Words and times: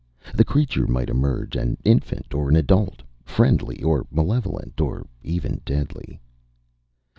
The 0.33 0.43
creature 0.43 0.87
might 0.87 1.11
emerge 1.11 1.55
an 1.55 1.77
infant 1.85 2.33
or 2.33 2.49
an 2.49 2.55
adult. 2.55 3.03
Friendly 3.23 3.83
or 3.83 4.07
malevolent. 4.11 4.81
Or 4.81 5.05
even 5.21 5.61
deadly. 5.63 6.19